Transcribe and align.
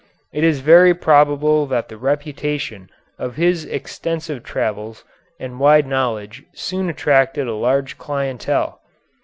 It 0.33 0.43
is 0.43 0.61
very 0.61 0.95
probable 0.95 1.67
that 1.67 1.87
the 1.87 1.95
reputation 1.95 2.89
of 3.19 3.35
his 3.35 3.65
extensive 3.65 4.41
travels 4.43 5.03
and 5.39 5.59
wide 5.59 5.85
knowledge 5.85 6.41
soon 6.55 6.89
attracted 6.89 7.45
a 7.47 7.53
large 7.53 7.99
clientele. 7.99 8.81